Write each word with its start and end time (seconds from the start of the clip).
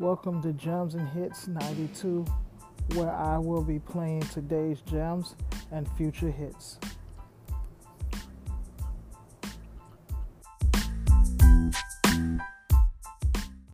Welcome 0.00 0.42
to 0.42 0.52
Gems 0.52 0.96
and 0.96 1.08
Hits 1.10 1.46
92, 1.46 2.24
where 2.94 3.12
I 3.12 3.38
will 3.38 3.62
be 3.62 3.78
playing 3.78 4.22
today's 4.22 4.80
gems 4.80 5.36
and 5.70 5.88
future 5.92 6.32
hits. 6.32 6.80